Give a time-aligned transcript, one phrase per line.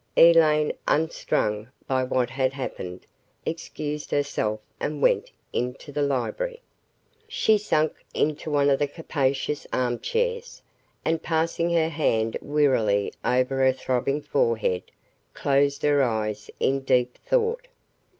[0.17, 3.05] Elaine, unstrung by what had happened,
[3.45, 6.59] excused herself and went into the library.
[7.27, 10.63] She sank into one of the capacious arm chairs,
[11.05, 14.85] and passing her hand wearily over her throbbing forehead,
[15.35, 17.67] closed her eyes in deep thought.